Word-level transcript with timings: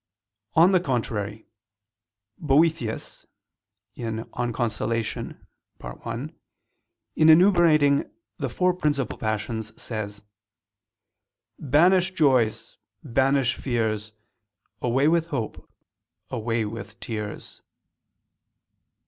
On 0.55 0.71
the 0.71 0.79
contrary, 0.79 1.45
Boethius 2.39 3.27
(De 3.95 4.01
Consol. 4.05 5.37
i) 5.83 6.33
in 7.15 7.29
enumerating 7.29 8.09
the 8.39 8.49
four 8.49 8.73
principal 8.73 9.15
passions, 9.15 9.79
says: 9.79 10.23
"Banish 11.59 12.15
joys: 12.15 12.77
banish 13.03 13.53
fears: 13.53 14.13
Away 14.81 15.07
with 15.07 15.27
hope: 15.27 15.69
away 16.31 16.65
with 16.65 16.99
tears." 16.99 17.61